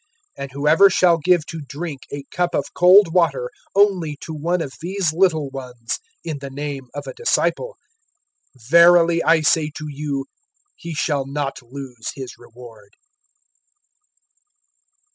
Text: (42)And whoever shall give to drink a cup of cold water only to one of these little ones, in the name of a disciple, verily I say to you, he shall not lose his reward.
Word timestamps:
(42)And 0.39 0.51
whoever 0.53 0.89
shall 0.89 1.19
give 1.19 1.45
to 1.45 1.59
drink 1.61 2.07
a 2.11 2.23
cup 2.31 2.55
of 2.55 2.73
cold 2.73 3.13
water 3.13 3.51
only 3.75 4.17
to 4.21 4.33
one 4.33 4.59
of 4.59 4.73
these 4.81 5.13
little 5.13 5.51
ones, 5.51 5.99
in 6.23 6.39
the 6.39 6.49
name 6.49 6.87
of 6.95 7.05
a 7.05 7.13
disciple, 7.13 7.75
verily 8.67 9.21
I 9.21 9.41
say 9.41 9.69
to 9.77 9.85
you, 9.89 10.25
he 10.75 10.95
shall 10.95 11.27
not 11.27 11.61
lose 11.61 12.09
his 12.15 12.33
reward. 12.39 12.95